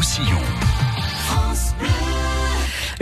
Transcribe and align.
Roussillon. 0.00 0.69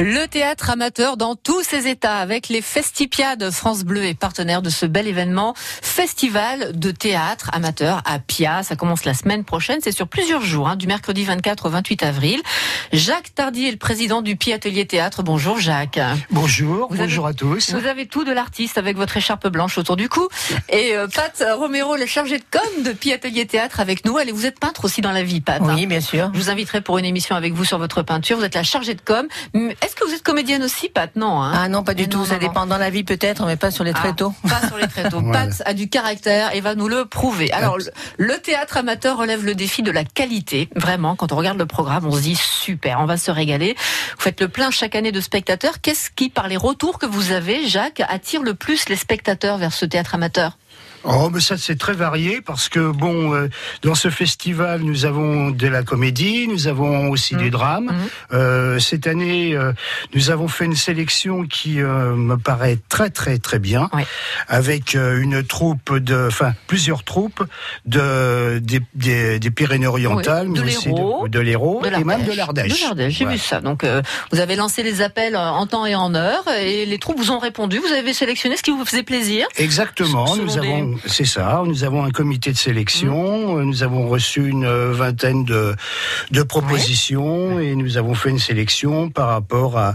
Le 0.00 0.26
théâtre 0.26 0.70
amateur 0.70 1.16
dans 1.16 1.34
tous 1.34 1.64
ses 1.64 1.88
états 1.88 2.18
avec 2.18 2.48
les 2.48 2.62
Festipiades 2.62 3.50
France 3.50 3.82
Bleu 3.82 4.04
et 4.04 4.14
partenaire 4.14 4.62
de 4.62 4.70
ce 4.70 4.86
bel 4.86 5.08
événement 5.08 5.54
festival 5.56 6.78
de 6.78 6.92
théâtre 6.92 7.50
amateur 7.52 8.00
à 8.04 8.20
Pia. 8.20 8.62
Ça 8.62 8.76
commence 8.76 9.04
la 9.04 9.14
semaine 9.14 9.42
prochaine, 9.44 9.80
c'est 9.82 9.90
sur 9.90 10.06
plusieurs 10.06 10.42
jours, 10.42 10.68
hein, 10.68 10.76
du 10.76 10.86
mercredi 10.86 11.24
24 11.24 11.66
au 11.66 11.70
28 11.70 12.02
avril. 12.04 12.40
Jacques 12.92 13.34
Tardy 13.34 13.66
est 13.66 13.70
le 13.72 13.76
président 13.76 14.22
du 14.22 14.36
Pi 14.36 14.52
Atelier 14.52 14.86
Théâtre. 14.86 15.24
Bonjour 15.24 15.58
Jacques. 15.58 15.98
Bonjour, 16.30 16.86
Vous 16.90 16.96
bonjour 16.96 17.26
avez- 17.26 17.34
à 17.34 17.36
tous. 17.36 17.74
Vous 17.74 17.86
avez 17.86 18.06
tout 18.06 18.22
de 18.22 18.30
l'artiste 18.32 18.78
avec 18.78 18.96
votre 18.96 19.16
écharpe 19.16 19.48
blanche 19.48 19.78
autour 19.78 19.96
du 19.96 20.08
cou. 20.08 20.28
Et 20.68 20.94
euh, 20.96 21.08
Pat 21.08 21.42
Romero, 21.56 21.96
le 21.96 22.06
chargé 22.06 22.38
de 22.38 22.44
com 22.48 22.84
de 22.84 22.92
Pi 22.92 23.12
Atelier 23.12 23.46
Théâtre 23.46 23.80
avec 23.80 24.04
nous. 24.04 24.16
Allez, 24.16 24.30
vous 24.30 24.46
êtes 24.46 24.60
peintre 24.60 24.84
aussi 24.84 25.00
dans 25.00 25.10
la 25.12 25.24
vie, 25.24 25.40
Pat. 25.40 25.60
hein 25.60 25.74
Oui, 25.74 25.86
bien 25.86 26.00
sûr. 26.00 26.30
Je 26.34 26.38
vous 26.38 26.50
inviterai 26.50 26.82
pour 26.82 26.98
une 26.98 27.04
émission 27.04 27.34
avec 27.34 27.52
vous 27.52 27.64
sur 27.64 27.78
votre 27.78 28.02
peinture. 28.02 28.38
Vous 28.38 28.44
êtes 28.44 28.54
la 28.54 28.62
chargée 28.62 28.94
de 28.94 29.00
com. 29.00 29.26
Est-ce 29.88 29.96
que 29.96 30.04
vous 30.04 30.12
êtes 30.12 30.22
comédienne 30.22 30.62
aussi, 30.62 30.90
Pat 30.90 31.16
Non. 31.16 31.40
Hein 31.42 31.50
Ah 31.54 31.68
non, 31.70 31.82
pas 31.82 31.94
du 31.94 32.10
tout. 32.10 32.18
non, 32.18 32.24
Ça 32.26 32.34
non. 32.34 32.40
dépend 32.40 32.66
dans 32.66 32.76
la 32.76 32.90
vie 32.90 33.04
peut-être, 33.04 33.46
mais 33.46 33.56
pas 33.56 33.70
sur 33.70 33.84
les 33.84 33.92
Ah, 33.94 33.98
tréteaux. 34.00 34.34
Pas 34.46 34.66
sur 34.68 34.76
les 34.76 34.86
tréteaux. 34.86 35.20
Voilà. 35.24 35.46
Pat 35.46 35.62
a 35.64 35.72
du 35.72 35.88
caractère 35.88 36.54
et 36.54 36.60
va 36.60 36.74
nous 36.74 36.88
le 36.88 37.06
prouver. 37.06 37.50
Alors, 37.52 37.78
le, 37.78 37.84
le 38.18 38.36
théâtre 38.36 38.76
amateur 38.76 39.16
relève 39.16 39.46
le 39.46 39.54
défi 39.54 39.82
de 39.82 39.90
la 39.90 40.04
qualité. 40.04 40.68
Vraiment, 40.76 41.16
quand 41.16 41.32
on 41.32 41.36
regarde 41.36 41.56
le 41.58 41.64
programme, 41.64 42.04
on 42.06 42.12
se 42.12 42.20
dit 42.20 42.36
super, 42.36 43.00
on 43.00 43.06
va 43.06 43.16
se 43.16 43.30
régaler. 43.30 43.76
Vous 44.16 44.22
faites 44.22 44.42
le 44.42 44.48
plein 44.48 44.70
chaque 44.70 44.94
année 44.94 45.10
de 45.10 45.22
spectateurs. 45.22 45.80
Qu'est-ce 45.80 46.10
qui, 46.10 46.28
par 46.28 46.48
les 46.48 46.58
retours 46.58 46.98
que 46.98 47.06
vous 47.06 47.32
avez, 47.32 47.66
Jacques, 47.66 48.02
attire 48.10 48.42
le 48.42 48.52
plus 48.52 48.90
les 48.90 48.96
spectateurs 48.96 49.56
vers 49.56 49.72
ce 49.72 49.86
théâtre 49.86 50.14
amateur? 50.14 50.58
Oh, 51.04 51.30
mais 51.32 51.40
ça 51.40 51.56
c'est 51.56 51.78
très 51.78 51.92
varié 51.92 52.40
parce 52.44 52.68
que 52.68 52.90
bon, 52.90 53.32
euh, 53.32 53.48
dans 53.82 53.94
ce 53.94 54.10
festival 54.10 54.80
nous 54.82 55.04
avons 55.06 55.50
de 55.50 55.68
la 55.68 55.84
comédie, 55.84 56.48
nous 56.48 56.66
avons 56.66 57.08
aussi 57.10 57.36
du 57.36 57.50
drame. 57.50 57.84
Mhm. 57.84 57.92
Euh, 58.32 58.78
cette 58.80 59.06
année, 59.06 59.54
euh, 59.54 59.72
nous 60.14 60.30
avons 60.30 60.48
fait 60.48 60.64
une 60.64 60.74
sélection 60.74 61.44
qui 61.46 61.76
me 61.78 62.34
paraît 62.36 62.78
très 62.88 63.10
très 63.10 63.38
très 63.38 63.60
bien, 63.60 63.88
avec 64.48 64.94
une 64.94 65.44
troupe 65.44 65.96
de, 65.96 66.26
enfin 66.26 66.52
plusieurs 66.66 67.04
troupes 67.04 67.44
de 67.86 68.58
des, 68.58 68.80
des, 68.94 69.38
des 69.38 69.50
Pyrénées-Orientales, 69.50 70.48
Oui, 70.48 70.58
de 70.58 70.64
mais 70.64 70.76
aussi 70.76 70.88
de, 70.92 71.28
de 71.28 71.38
l'Hérault 71.40 71.80
et 71.84 72.04
même 72.04 72.24
de 72.24 72.32
l'Ardèche. 72.32 72.36
l'Ardèche. 72.36 72.80
De 72.80 72.84
l'Ardèche, 72.86 73.14
j'ai 73.14 73.24
vu 73.24 73.38
ça. 73.38 73.60
Donc, 73.60 73.84
vous 74.32 74.40
avez 74.40 74.56
lancé 74.56 74.82
les 74.82 75.00
appels 75.00 75.36
en 75.36 75.66
temps 75.66 75.86
et 75.86 75.94
en 75.94 76.14
heure 76.14 76.44
et 76.60 76.86
les 76.86 76.98
troupes 76.98 77.18
vous 77.18 77.30
ont 77.30 77.38
répondu. 77.38 77.78
Vous 77.78 77.92
avez 77.92 78.12
sélectionné 78.12 78.56
ce 78.56 78.62
qui 78.62 78.70
vous 78.72 78.84
faisait 78.84 79.02
plaisir. 79.04 79.46
Exactement, 79.56 80.26
Selon 80.26 80.44
nous 80.44 80.52
des- 80.54 80.57
avons, 80.58 80.96
c'est 81.06 81.24
ça, 81.24 81.62
nous 81.64 81.84
avons 81.84 82.04
un 82.04 82.10
comité 82.10 82.52
de 82.52 82.56
sélection, 82.56 83.58
euh, 83.58 83.62
nous 83.64 83.82
avons 83.82 84.08
reçu 84.08 84.46
une 84.48 84.64
euh, 84.64 84.92
vingtaine 84.92 85.44
de, 85.44 85.74
de 86.30 86.42
propositions 86.42 87.58
et 87.60 87.74
nous 87.74 87.96
avons 87.96 88.14
fait 88.14 88.30
une 88.30 88.38
sélection 88.38 89.10
par 89.10 89.28
rapport 89.28 89.78
à, 89.78 89.94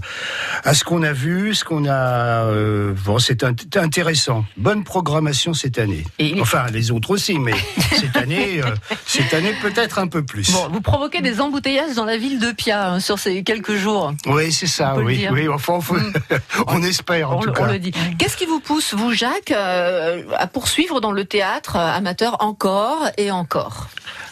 à 0.63 0.73
ce 0.73 0.83
qu'on 0.83 1.03
a 1.03 1.13
vu, 1.13 1.53
ce 1.55 1.63
qu'on 1.63 1.85
a, 1.85 2.45
euh, 2.45 2.93
bon, 3.05 3.19
c'est 3.19 3.43
int- 3.43 3.77
intéressant. 3.77 4.45
Bonne 4.57 4.83
programmation 4.83 5.53
cette 5.53 5.77
année. 5.79 6.03
Et- 6.19 6.39
Enfin, 6.41 6.65
les 6.73 6.91
autres 6.91 7.11
aussi, 7.11 7.39
mais 7.39 7.53
cette 7.91 8.15
année, 8.17 8.61
euh, 8.61 8.65
cette 9.05 9.33
année 9.33 9.53
peut-être 9.61 9.99
un 9.99 10.07
peu 10.07 10.23
plus. 10.23 10.51
Bon, 10.51 10.67
vous 10.71 10.81
provoquez 10.81 11.21
des 11.21 11.39
embouteillages 11.39 11.95
dans 11.95 12.05
la 12.05 12.17
ville 12.17 12.39
de 12.39 12.51
Pia 12.51 12.91
hein, 12.93 12.99
sur 12.99 13.17
ces 13.19 13.43
quelques 13.43 13.75
jours. 13.75 14.13
Oui, 14.25 14.51
c'est 14.51 14.67
ça, 14.67 14.95
oui, 14.97 15.25
oui, 15.31 15.47
enfin, 15.47 15.79
on, 15.89 16.63
on 16.79 16.83
espère 16.83 17.31
en 17.31 17.37
on, 17.37 17.41
tout 17.41 17.51
cas. 17.51 17.63
on 17.63 17.71
le 17.71 17.79
dit. 17.79 17.91
Qu'est-ce 18.17 18.35
qui 18.35 18.45
vous 18.45 18.59
pousse, 18.59 18.93
vous, 18.93 19.13
Jacques, 19.13 19.51
euh, 19.51 20.23
à 20.37 20.47
poursuivre 20.53 21.01
dans 21.01 21.11
le 21.11 21.25
théâtre 21.25 21.75
euh, 21.75 21.91
amateur 21.91 22.37
encore 22.39 23.09
et 23.17 23.31
encore 23.31 23.87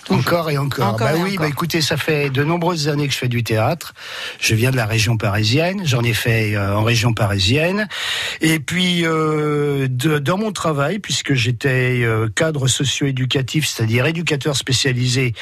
Encore 0.09 0.49
et 0.49 0.57
encore. 0.57 0.87
Encore 0.95 1.07
bah 1.07 1.15
et 1.15 1.21
oui, 1.21 1.31
encore. 1.31 1.41
bah 1.43 1.47
écoutez, 1.47 1.81
ça 1.81 1.95
fait 1.97 2.29
de 2.29 2.43
nombreuses 2.43 2.89
années 2.89 3.07
que 3.07 3.13
je 3.13 3.19
fais 3.19 3.27
du 3.27 3.43
théâtre. 3.43 3.93
Je 4.39 4.55
viens 4.55 4.71
de 4.71 4.75
la 4.75 4.85
région 4.85 5.15
parisienne. 5.17 5.81
J'en 5.85 6.01
ai 6.03 6.13
fait 6.13 6.55
euh, 6.55 6.75
en 6.75 6.83
région 6.83 7.13
parisienne. 7.13 7.87
Et 8.41 8.59
puis, 8.59 9.05
euh, 9.05 9.87
de- 9.89 10.19
dans 10.19 10.37
mon 10.37 10.51
travail, 10.51 10.99
puisque 10.99 11.33
j'étais 11.33 12.01
euh, 12.03 12.27
cadre 12.35 12.67
socio-éducatif, 12.67 13.67
c'est-à-dire 13.67 14.05
éducateur 14.05 14.55
spécialisé 14.55 15.33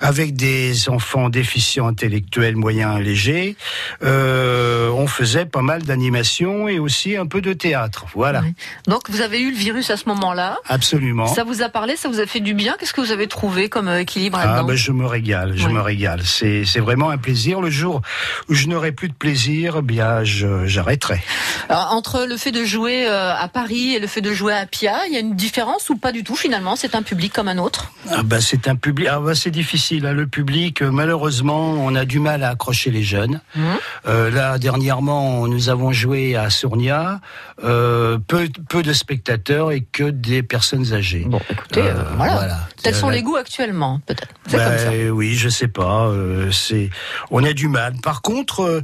avec 0.00 0.34
des 0.34 0.88
enfants 0.88 1.28
déficients 1.28 1.86
intellectuels 1.86 2.56
moyens 2.56 2.98
et 3.00 3.02
légers, 3.04 3.56
on 4.02 5.06
faisait 5.06 5.46
pas 5.46 5.62
mal 5.62 5.82
d'animation 5.82 6.68
et 6.68 6.78
aussi 6.78 7.16
un 7.16 7.26
peu 7.26 7.40
de 7.40 7.52
théâtre. 7.52 8.06
Voilà, 8.14 8.40
Oui. 8.40 8.54
Donc, 8.86 9.10
vous 9.10 9.20
avez 9.20 9.40
eu 9.40 9.50
le 9.50 9.56
virus 9.56 9.90
à 9.90 9.96
ce 9.96 10.08
moment-là. 10.08 10.58
absolument. 10.66 11.26
Ça 11.26 11.44
vous 11.44 11.62
a 11.62 11.68
parlé, 11.68 11.96
ça 11.96 12.08
vous 12.08 12.20
a 12.20 12.26
fait 12.26 12.40
du 12.40 12.54
bien? 12.54 12.74
Qu'est-ce 12.78 12.92
que 12.92 13.00
vous 13.00 13.12
avez 13.12 13.26
trouvé 13.26 13.68
comme 13.68 13.88
équilibre 13.98 14.38
Ah 14.42 14.62
ben 14.62 14.74
je 14.74 14.92
me 14.92 15.06
régale, 15.06 15.52
je 15.56 15.66
Oui. 15.66 15.72
me 15.74 15.80
régale. 15.80 16.22
C'est 16.24 16.64
c'est 16.64 16.80
vraiment 16.80 17.10
un 17.10 17.18
plaisir. 17.18 17.60
Le 17.60 17.70
jour 17.70 18.00
où 18.48 18.54
je 18.54 18.66
n'aurai 18.68 18.92
plus 18.92 19.08
de 19.08 19.14
plaisir, 19.14 19.76
eh 19.78 19.82
bien 19.82 20.24
je 20.24 20.66
j'arrêterai. 20.66 21.20
Alors, 21.68 21.92
Entre 21.92 22.26
le 22.28 22.36
fait 22.36 22.52
de 22.52 22.64
jouer 22.64 23.06
euh, 23.08 23.34
à 23.34 23.48
Paris 23.48 23.94
et 23.94 23.98
le 24.00 24.06
fait 24.06 24.20
de 24.20 24.32
jouer 24.32 24.54
à 24.54 24.66
Pia, 24.66 25.06
il 25.06 25.12
y 25.14 25.16
a 25.16 25.20
une 25.20 25.34
différence 25.36 25.90
ou 25.90 25.96
pas 25.96 26.12
du 26.12 26.24
tout 26.24 26.36
finalement? 26.36 26.76
C'est 26.76 26.94
un 26.94 27.02
public 27.02 27.32
comme 27.32 27.48
un 27.48 27.58
autre? 27.58 27.92
Ah 28.10 28.22
ben 28.24 28.40
c'est 28.40 28.68
un 28.68 28.76
public. 28.76 29.08
Ah 29.10 29.20
ben 29.20 29.34
c'est 29.34 29.50
difficile. 29.50 30.06
hein. 30.06 30.12
Le 30.12 30.26
public, 30.26 30.82
euh, 30.82 30.90
malheureusement, 30.90 31.72
on 31.72 31.94
a 31.94 32.04
du 32.04 32.18
mal 32.20 32.42
à 32.42 32.50
accrocher 32.50 32.90
les 32.90 33.02
jeunes. 33.02 33.40
Mhm. 33.54 33.64
Euh, 34.06 34.30
là 34.30 34.58
dernièrement, 34.58 35.46
nous 35.46 35.68
avons 35.68 35.92
joué 35.92 36.36
à 36.36 36.50
Sournia. 36.50 37.20
Euh, 37.64 38.18
peu 38.26 38.48
peu 38.68 38.82
de 38.82 38.92
spectateurs 38.92 39.72
et 39.72 39.80
que 39.92 40.04
des 40.04 40.42
personnes 40.42 40.92
âgées. 40.92 41.24
Bon, 41.26 41.40
écoutez, 41.50 41.82
euh, 41.82 41.94
voilà. 42.16 42.34
voilà. 42.34 42.58
Tels 42.82 42.94
sont 42.94 43.08
les 43.08 43.22
goûts 43.22 43.36
actuellement, 43.36 43.87
peut-être. 44.06 44.28
C'est 44.46 44.56
Ben. 44.56 45.10
Oui, 45.10 45.34
je 45.34 45.48
sais 45.48 45.68
pas. 45.68 46.06
euh, 46.06 46.50
c'est, 46.50 46.90
on 47.30 47.42
a 47.44 47.52
du 47.52 47.68
mal. 47.68 47.94
Par 48.02 48.22
contre, 48.22 48.60
euh, 48.62 48.80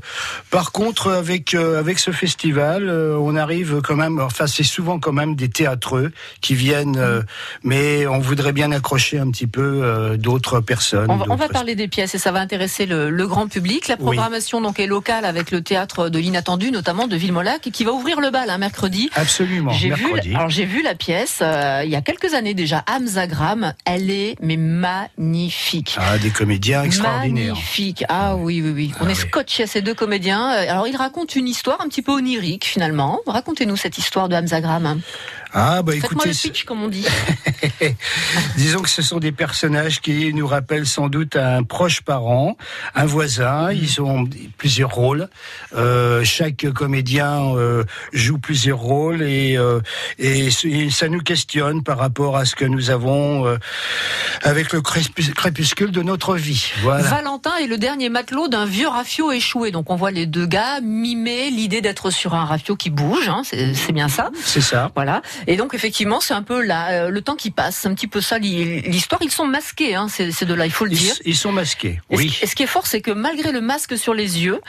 par 0.51 0.73
contre, 0.73 1.11
avec 1.13 1.55
euh, 1.55 1.79
avec 1.79 1.99
ce 1.99 2.11
festival, 2.11 2.89
on 2.91 3.37
arrive 3.37 3.81
quand 3.83 3.97
même. 3.97 4.19
Enfin, 4.21 4.47
c'est 4.47 4.63
souvent 4.63 4.99
quand 4.99 5.13
même 5.13 5.35
des 5.37 5.49
théâtreux 5.49 6.13
qui 6.41 6.55
viennent, 6.55 6.99
mais 7.63 8.07
on 8.07 8.19
voudrait 8.19 8.53
bien 8.53 8.71
accrocher 8.73 9.19
un 9.19 9.31
petit 9.31 9.47
peu 9.47 10.17
d'autres 10.19 10.61
personnes. 10.61 11.11
On 11.11 11.17
va, 11.17 11.25
on 11.29 11.37
va 11.37 11.45
d'autres- 11.45 11.53
parler 11.53 11.75
des 11.75 11.89
pièces 11.89 12.15
et 12.15 12.19
ça 12.19 12.33
va 12.33 12.41
intéresser 12.41 12.87
le, 12.87 13.11
le 13.11 13.27
grand 13.27 13.49
public. 13.49 13.89
La 13.89 13.95
Oui. 13.97 14.03
programmation 14.03 14.61
donc 14.61 14.79
est 14.81 14.87
locale 14.87 15.25
avec 15.25 15.51
le 15.51 15.63
théâtre 15.63 16.09
de 16.09 16.19
l'inattendu, 16.19 16.71
notamment 16.71 17.07
de 17.07 17.17
Villemolac, 17.17 17.61
qui 17.73 17.85
va 17.85 17.93
ouvrir 17.93 18.21
le 18.21 18.31
bal 18.31 18.51
un 18.51 18.59
mercredi. 18.59 19.11
Absolument. 19.15 19.73
J'ai 19.73 19.91
vu, 19.91 20.05
mercredi. 20.05 20.35
alors 20.35 20.51
j'ai 20.51 20.65
vu 20.65 20.83
la 20.83 20.95
pièce 20.95 21.43
il 21.43 21.91
y 21.91 21.97
a 21.97 22.01
quelques 22.03 22.35
années 22.35 22.55
déjà, 22.55 22.85
Hamzagram. 22.91 23.73
Elle 23.85 24.11
est 24.11 24.37
mais 24.41 24.57
magnifique. 25.19 25.97
Ah, 25.99 26.19
des 26.19 26.31
comédiens 26.31 26.82
extraordinaires. 26.84 27.55
Magnifique. 27.55 28.05
Ah 28.09 28.37
oui, 28.37 28.60
oui, 28.62 28.71
oui. 28.75 28.93
On 29.00 29.05
Ah 29.06 29.10
est 29.10 29.12
oui. 29.12 29.28
scotché 29.28 29.62
à 29.65 29.66
ces 29.66 29.82
deux 29.82 29.94
comédiens. 29.94 30.53
Euh, 30.53 30.71
Alors, 30.71 30.87
ils 30.88 30.97
racontent 30.97 31.32
une 31.34 31.49
histoire 31.49 31.81
un 31.81 31.88
petit 31.88 32.03
peu 32.03 32.12
onirique, 32.12 32.65
finalement. 32.65 33.21
Racontez-nous 33.27 33.77
cette 33.77 33.99
histoire 33.99 34.28
de 34.28 34.37
Hamzagram. 34.37 35.00
Ah, 35.55 35.83
bah 35.83 35.93
Faites-moi 35.93 36.25
écoutez, 36.25 36.29
le 36.31 36.35
pitch, 36.51 36.65
comme 36.65 36.83
on 36.83 36.89
dit. 36.89 37.07
Disons 38.57 38.81
que 38.83 38.89
ce 38.89 39.03
sont 39.03 39.19
des 39.19 39.33
personnages 39.33 40.01
qui 40.01 40.33
nous 40.35 40.47
rappellent 40.47 40.87
sans 40.87 41.09
doute 41.09 41.37
un 41.37 41.63
proche 41.63 42.01
parent, 42.03 42.57
un 42.95 43.07
voisin. 43.07 43.71
Mhm. 43.71 43.79
Ils 43.81 44.01
ont 44.03 44.29
plusieurs 44.59 44.91
rôles. 44.91 45.29
Euh, 45.77 46.25
chaque 46.25 46.67
comédien 46.75 47.55
euh, 47.57 47.85
joue 48.13 48.39
plusieurs 48.39 48.79
rôles 48.79 49.23
et, 49.23 49.57
euh, 49.57 49.81
et, 50.19 50.51
ça 50.91 51.09
nous 51.09 51.21
questionne 51.21 51.83
par 51.83 51.99
rapport 51.99 52.37
à 52.37 52.45
ce 52.45 52.55
que 52.57 52.65
nous 52.65 52.91
avons 52.91 53.45
avec 54.43 54.73
le 54.73 54.81
crépus- 54.81 55.33
crépuscule 55.33 55.91
de 55.91 56.03
notre 56.03 56.35
vie. 56.37 56.73
Voilà. 56.83 57.03
Valentin 57.05 57.53
est 57.63 57.67
le 57.67 57.79
dernier 57.79 58.09
matelot 58.09 58.49
d'un 58.49 58.65
vieux 58.67 58.89
rafio 58.89 59.31
échoué. 59.33 59.71
Donc, 59.71 59.91
on 59.91 59.97
voit 59.97 60.11
les 60.11 60.27
deux 60.27 60.47
gars 60.47 60.81
mimer 60.81 61.51
l'idée 61.51 61.81
d'être 61.81 62.11
sur 62.11 62.35
un 62.35 62.45
rafio 62.45 62.77
qui 62.77 62.91
bouge. 62.91 63.29
hein. 63.29 63.43
C'est 63.45 63.93
bien 63.93 64.09
ça. 64.09 64.31
C'est 64.45 64.61
ça. 64.61 64.91
Voilà. 64.95 65.23
Et 65.47 65.56
donc 65.56 65.75
effectivement, 65.75 66.21
c'est 66.21 66.34
un 66.34 66.43
peu 66.43 66.62
là 66.62 66.91
euh, 66.91 67.09
le 67.10 67.21
temps 67.22 67.34
qui 67.37 67.50
passe, 67.50 67.77
c'est 67.82 67.88
un 67.88 67.94
petit 67.94 68.06
peu 68.09 68.21
ça 68.21 68.38
l'histoire. 68.38 69.20
Ils 69.23 69.31
sont 69.31 69.46
masqués, 69.46 69.94
hein, 69.94 70.08
ces, 70.08 70.32
ces 70.32 70.44
deux-là, 70.46 70.67
il 70.67 70.73
faut 70.73 70.85
le 70.85 70.91
dire. 70.93 71.14
ils 71.25 71.37
sont 71.37 71.52
masqués. 71.52 72.00
Et 72.11 72.17
ce- 72.17 72.23
Oui. 72.23 72.38
Et 72.43 72.46
ce 72.46 72.55
qui 72.55 72.62
est 72.62 72.67
fort, 72.69 72.87
c'est 72.87 73.00
que 73.00 73.11
malgré 73.11 73.52
le 73.52 73.61
masque 73.61 73.96
sur 73.99 74.14
les 74.14 74.43
yeux, 74.44 74.61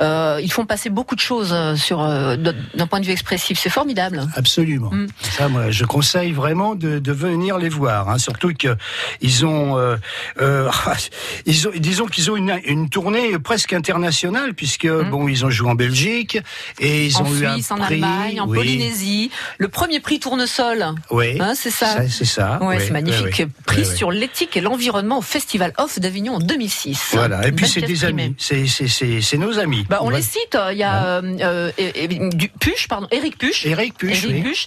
euh, 0.00 0.40
ils 0.42 0.52
font 0.52 0.66
passer 0.66 0.90
beaucoup 0.90 1.14
de 1.14 1.20
choses 1.20 1.50
euh, 1.52 1.76
sur 1.76 2.02
euh, 2.02 2.36
d'un 2.36 2.86
point 2.86 3.00
de 3.00 3.06
vue 3.06 3.12
expressif. 3.12 3.58
C'est 3.58 3.70
formidable. 3.70 4.26
Absolument. 4.36 4.90
Mm. 4.92 5.06
Ça, 5.20 5.48
moi, 5.48 5.70
je 5.70 5.84
conseille 5.84 6.32
vraiment 6.32 6.74
de, 6.74 6.98
de 6.98 7.12
venir 7.12 7.58
les 7.58 7.68
voir. 7.68 8.08
Hein, 8.08 8.18
surtout 8.18 8.52
que 8.58 8.76
ils 9.20 9.44
ont, 9.46 9.78
euh, 9.78 9.96
ils 11.46 11.68
ont, 11.68 11.72
disons 11.76 12.06
qu'ils 12.06 12.30
ont 12.30 12.36
une, 12.36 12.58
une 12.64 12.88
tournée 12.88 13.38
presque 13.38 13.72
internationale 13.72 14.54
puisque 14.54 14.88
bon, 14.88 15.28
ils 15.28 15.44
ont 15.44 15.50
joué 15.50 15.68
en 15.70 15.74
Belgique 15.74 16.38
et 16.80 17.06
ils 17.06 17.12
Mm. 17.14 17.16
en 17.16 17.24
ont 17.28 17.34
eu 17.34 17.46
un 17.46 17.52
Suisse, 17.54 17.70
en 17.70 17.76
prix, 17.76 17.94
Allemagne, 17.94 18.40
en 18.40 18.48
oui. 18.48 18.56
Polynésie. 18.56 19.30
Le 19.58 19.68
premier 19.68 20.00
prix 20.00 20.18
tournesol, 20.24 20.86
Oui, 21.10 21.36
hein, 21.40 21.52
c'est 21.54 21.70
ça. 21.70 22.08
c'est 22.08 22.24
ça. 22.24 22.58
Ouais, 22.62 22.76
oui, 22.78 22.82
c'est 22.86 22.92
magnifique. 22.92 23.24
oui, 23.40 23.44
oui. 23.68 23.74
Oui. 23.78 23.84
sur 23.96 24.10
l'éthique 24.10 24.56
et 24.56 24.62
l'environnement 24.62 25.18
au 25.18 25.22
Festival 25.22 25.72
Off 25.76 25.98
d'Avignon 25.98 26.36
en 26.36 26.38
2006. 26.38 27.10
Voilà. 27.12 27.46
Et 27.46 27.52
puis 27.52 27.68
c'est 27.68 27.82
des 27.82 28.04
amis. 28.06 28.34
C'est 28.38 28.66
c'est 28.66 28.88
c'est 28.88 29.20
c'est 29.20 29.36
nos 29.38 29.58
amis. 29.58 29.84
Bah, 29.88 29.98
on 30.00 30.10
va- 30.10 30.16
les 30.16 30.22
cite. 30.22 30.56
Il 30.72 30.78
y 30.78 30.82
a 30.82 31.04
euh, 31.18 31.22
euh, 31.40 31.70
et- 31.76 32.04
et- 32.04 32.08
du- 32.08 32.48
Puche, 32.48 32.88
pardon, 32.88 33.06
Éric 33.10 33.36
Puche. 33.36 33.66
Puche. 33.98 34.26
Puche. 34.26 34.66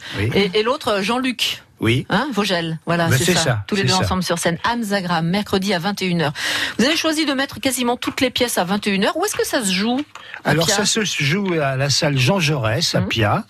Et 0.53 0.61
l'autre, 0.63 0.99
Jean-Luc. 1.01 1.63
Oui. 1.79 2.05
Hein, 2.09 2.27
Vogel, 2.33 2.79
voilà, 2.87 3.07
Bah, 3.07 3.15
c'est 3.17 3.33
ça. 3.33 3.39
ça, 3.39 3.63
Tous 3.67 3.75
les 3.75 3.83
deux 3.83 3.89
ça. 3.89 3.99
ensemble 3.99 4.23
sur 4.23 4.39
scène. 4.39 4.57
Anne 4.63 4.83
Zagram, 4.83 5.27
mercredi 5.27 5.73
à 5.73 5.79
21h. 5.79 6.31
Vous 6.79 6.85
avez 6.85 6.97
choisi 6.97 7.25
de 7.25 7.33
mettre 7.33 7.59
quasiment 7.59 7.97
toutes 7.97 8.19
les 8.21 8.29
pièces 8.31 8.57
à 8.57 8.65
21h. 8.65 9.11
Où 9.15 9.25
est-ce 9.25 9.35
que 9.35 9.45
ça 9.45 9.63
se 9.63 9.71
joue 9.71 10.01
Alors 10.43 10.69
ça 10.69 10.85
se 10.85 11.01
joue 11.03 11.53
à 11.61 11.75
la 11.75 11.89
salle 11.89 12.17
Jean 12.17 12.39
Jaurès 12.39 12.95
à 12.95 13.01
Mhm. 13.01 13.07
Pia. 13.07 13.43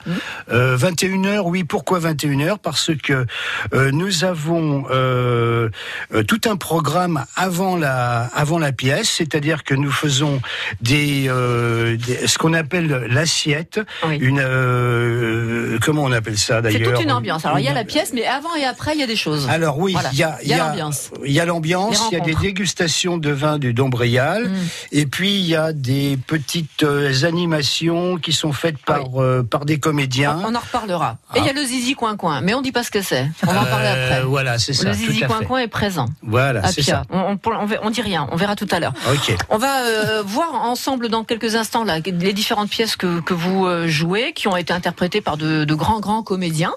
Euh, 0.52 0.76
21h, 0.78 1.42
oui, 1.46 1.64
pourquoi 1.64 2.00
21h 2.00 2.58
Parce 2.60 2.92
que 3.02 3.26
euh, 3.74 3.92
nous 3.92 4.24
avons 4.26 4.86
euh, 4.92 5.70
euh, 6.14 6.24
tout 6.24 6.42
un 6.50 6.58
programme 6.58 7.24
avant 7.36 7.78
la, 7.78 8.24
avant 8.34 8.60
la 8.60 8.72
pièce, 8.74 9.10
c'est-à-dire 9.10 9.64
que 9.64 9.74
nous 9.74 9.92
faisons 9.92 10.42
des, 10.82 11.28
euh, 11.30 11.96
des- 11.96 12.28
ce 12.28 12.38
qu'on 12.38 12.54
appelle 12.54 13.06
l'assiette, 13.10 13.80
Oui. 14.06 14.18
une 14.18 14.40
euh, 14.42 15.47
comment 15.88 16.04
on 16.04 16.12
appelle 16.12 16.38
ça 16.38 16.58
C'est 16.58 16.74
d'ailleurs 16.74 16.94
toute 16.96 17.04
une 17.04 17.12
ambiance. 17.14 17.46
Alors 17.46 17.60
il 17.60 17.66
y 17.66 17.70
a 17.70 17.74
la 17.74 17.86
pièce, 17.86 18.12
mais 18.14 18.26
avant 18.26 18.54
et 18.56 18.66
après, 18.66 18.94
il 18.94 19.00
y 19.00 19.04
a 19.04 19.08
des 19.08 19.16
choses. 19.16 19.48
Alors 19.50 19.80
oui, 19.80 19.94
Voilà. 19.94 20.10
il 20.12 20.20
y 20.20 20.24
a, 20.24 20.38
Il 20.44 20.50
y 20.50 20.54
a 20.54 20.58
l'ambiance. 20.68 21.12
il 21.26 21.32
y 21.32 21.40
a 21.40 21.46
l'ambiance, 21.46 22.08
il 22.12 22.18
y 22.18 22.22
a 22.22 22.24
des 22.24 22.36
dégustations 22.36 23.18
de 23.18 23.32
vin 23.32 23.58
du 23.58 23.74
Dombrial, 23.74 24.50
Mm. 24.50 24.56
et 24.92 25.06
puis 25.06 25.34
il 25.40 25.46
y 25.46 25.56
a 25.56 25.72
des 25.74 26.18
petites 26.28 26.84
euh, 26.84 27.14
animations 27.24 28.18
qui 28.18 28.34
sont 28.34 28.52
faites 28.52 28.78
par 28.78 29.22
euh, 29.22 29.44
par 29.44 29.64
des 29.66 29.80
comédiens. 29.80 30.40
On 30.46 30.54
en 30.56 30.60
reparlera. 30.60 31.18
Et 31.36 31.40
il 31.40 31.46
y 31.46 31.50
a 31.50 31.54
le 31.54 31.64
Zizi 31.64 31.96
Coin 31.96 32.16
Coin, 32.18 32.42
mais 32.42 32.54
on 32.54 32.62
dit 32.62 32.72
pas 32.74 32.84
ce 32.84 32.92
que 32.92 33.02
c'est. 33.02 33.26
On 33.48 33.52
va 33.54 33.62
en 33.62 33.66
parler 33.66 33.88
Euh, 33.88 34.06
après. 34.08 34.24
Voilà, 34.26 34.58
c'est 34.60 34.74
ça. 34.74 34.90
Le 34.90 34.94
Zizi 34.94 35.24
à 35.24 35.28
Coin 35.28 35.40
fait. 35.40 35.46
Coin 35.46 35.60
est 35.60 35.68
présent 35.68 36.08
Voilà, 36.22 36.66
à 36.66 36.72
c'est 36.72 36.82
ça. 36.82 37.04
On, 37.10 37.38
on, 37.46 37.68
on, 37.84 37.90
dit 37.90 38.02
rien, 38.02 38.28
on 38.32 38.36
verra 38.36 38.56
tout 38.56 38.68
à 38.72 38.80
l'heure. 38.80 38.94
Ok. 39.12 39.36
On 39.50 39.58
va 39.58 39.80
euh, 39.86 40.22
voir 40.26 40.54
ensemble 40.54 41.08
dans 41.10 41.24
quelques 41.24 41.56
instants 41.56 41.84
là, 41.86 42.00
les 42.06 42.34
différentes 42.34 42.70
pièces 42.70 42.96
que, 42.96 43.22
que 43.22 43.34
vous 43.34 43.68
jouez, 43.88 44.34
qui 44.34 44.48
ont 44.48 44.58
été 44.58 44.74
interprétées 44.74 45.22
par 45.22 45.38
de, 45.38 45.64
de 45.64 45.74
grands 45.78 46.02
grands 46.02 46.24
comédiens. 46.24 46.74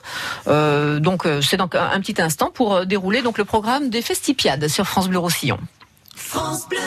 Euh, 0.46 1.00
donc 1.00 1.26
euh, 1.26 1.40
c'est 1.40 1.56
donc 1.56 1.74
un, 1.74 2.00
petit 2.00 2.20
instant 2.22 2.50
pour 2.52 2.74
euh, 2.74 2.84
dérouler 2.84 3.22
donc 3.22 3.38
le 3.38 3.44
programme 3.44 3.90
des 3.90 4.02
Festipiades 4.02 4.68
sur 4.68 4.86
France 4.86 5.08
Bleu 5.08 5.18
Roussillon. 5.18 5.58
France 6.14 6.68
Bleu. 6.68 6.78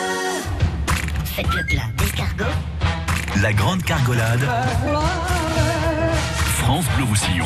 Faites 1.25 1.53
le 1.53 1.65
plat 1.65 1.83
d'escargot. 1.97 2.51
La 3.41 3.51
grande 3.51 3.83
cargolade. 3.83 4.47
France 6.57 6.85
Bleu 6.95 7.05
Roussillon. 7.05 7.45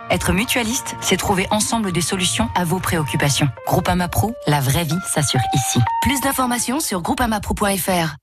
Être 0.11 0.33
mutualiste, 0.33 0.97
c'est 0.99 1.15
trouver 1.15 1.47
ensemble 1.51 1.93
des 1.93 2.01
solutions 2.01 2.49
à 2.53 2.65
vos 2.65 2.79
préoccupations. 2.79 3.47
Groupama 3.65 4.09
Pro, 4.09 4.33
la 4.45 4.59
vraie 4.59 4.83
vie 4.83 4.99
s'assure 5.07 5.39
ici. 5.53 5.79
plus 6.01 6.19
d'informations 6.19 6.81
sur 6.81 7.01
groupamapro.fr. 7.01 8.17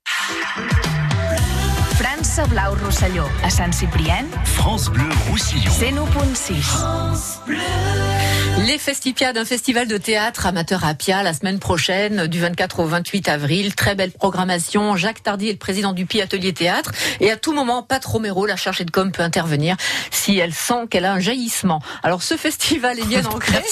França 1.95 2.45
Blau 2.45 2.75
Rosselló, 2.85 3.23
a 3.43 3.49
Sant 3.49 3.71
Ciprien, 3.71 4.25
France 4.45 4.89
Bleu 4.89 5.09
Roussillon. 5.31 5.71
101.6. 5.71 8.18
Les 8.67 8.77
Festipiades, 8.77 9.37
un 9.37 9.45
festival 9.45 9.87
de 9.87 9.97
théâtre 9.97 10.45
amateur 10.45 10.83
à 10.83 10.93
Pia 10.93 11.23
la 11.23 11.33
semaine 11.33 11.59
prochaine, 11.59 12.27
du 12.27 12.39
24 12.39 12.81
au 12.81 12.85
28 12.85 13.29
avril. 13.29 13.73
Très 13.73 13.95
belle 13.95 14.11
programmation. 14.11 14.95
Jacques 14.95 15.23
Tardy 15.23 15.47
est 15.47 15.53
le 15.53 15.57
président 15.57 15.93
du 15.93 16.05
Pi 16.05 16.21
Atelier 16.21 16.53
Théâtre. 16.53 16.91
Et 17.19 17.31
à 17.31 17.37
tout 17.37 17.53
moment, 17.53 17.83
Pat 17.83 18.03
Romero, 18.03 18.45
la 18.45 18.57
chargée 18.57 18.83
de 18.83 18.91
com, 18.91 19.11
peut 19.11 19.23
intervenir 19.23 19.75
si 20.11 20.37
elle 20.37 20.53
sent 20.53 20.87
qu'elle 20.89 21.05
a 21.05 21.13
un 21.13 21.19
jaillissement. 21.19 21.81
Alors 22.03 22.21
ce 22.21 22.35
festival 22.35 22.99
est 22.99 23.05
bien 23.05 23.25
ancré. 23.33 23.63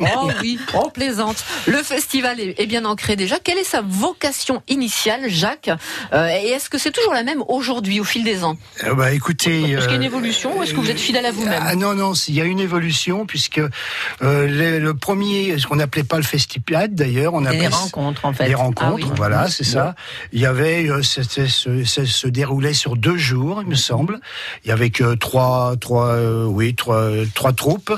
Oh 0.00 0.30
oui, 0.40 0.58
on 0.74 0.88
plaisante. 0.88 1.44
Le 1.66 1.82
festival 1.82 2.38
est, 2.38 2.66
bien 2.66 2.84
ancré 2.84 3.16
déjà. 3.16 3.38
Quelle 3.38 3.58
est 3.58 3.64
sa 3.64 3.82
vocation 3.82 4.62
initiale, 4.68 5.28
Jacques? 5.28 5.70
Euh, 6.12 6.28
Et 6.28 6.48
est-ce 6.50 6.70
que 6.70 6.78
c'est 6.78 6.92
toujours 6.92 7.12
la 7.12 7.24
même 7.24 7.42
aujourd'hui, 7.48 7.98
au 8.00 8.04
fil 8.04 8.22
des 8.24 8.44
ans? 8.44 8.56
Euh, 8.84 8.94
bah, 8.94 9.12
écoutez. 9.12 9.72
Est-ce 9.72 9.88
qu'il 9.88 9.90
y 9.90 9.94
a 9.94 9.96
une 9.96 10.02
euh, 10.02 10.06
évolution 10.06 10.58
ou 10.58 10.62
est-ce 10.62 10.72
que 10.72 10.80
vous 10.80 10.90
êtes 10.90 11.00
fidèle 11.00 11.26
à 11.26 11.32
vous-même? 11.32 11.62
Ah 11.66 11.74
non, 11.74 11.94
non, 11.94 12.12
il 12.12 12.34
y 12.34 12.40
a 12.40 12.44
une 12.44 12.60
évolution 12.60 13.26
puisque 13.26 13.60
euh, 14.22 14.46
le, 14.46 14.78
le 14.78 14.94
premier, 14.94 15.58
ce 15.58 15.66
qu'on 15.66 15.76
n'appelait 15.76 16.04
pas 16.04 16.16
le 16.16 16.22
festipiade 16.22 16.94
d'ailleurs, 16.94 17.34
on 17.34 17.44
appelait 17.44 17.60
les 17.60 17.66
rencontres 17.68 18.24
en 18.24 18.32
fait. 18.32 18.48
Les 18.48 18.54
rencontres, 18.54 18.82
Ah 18.82 18.94
oui. 18.94 19.04
voilà, 19.16 19.48
c'est 19.48 19.64
ça. 19.64 19.94
Il 20.32 20.40
y 20.40 20.46
avait, 20.46 20.88
euh, 20.90 21.02
c'était- 21.02 21.48
ce- 21.48 21.84
ça 21.84 22.04
se 22.04 22.26
déroulait 22.28 22.74
sur 22.74 22.96
deux 22.96 23.16
jours, 23.16 23.60
il 23.62 23.68
me 23.68 23.74
semble. 23.74 24.20
Il 24.64 24.68
y 24.68 24.72
avait 24.72 24.90
que 24.90 25.14
trois, 25.14 25.74
trois, 25.80 26.08
euh, 26.08 26.44
oui, 26.44 26.74
trois, 26.74 27.08
trois 27.34 27.52
troupes. 27.52 27.92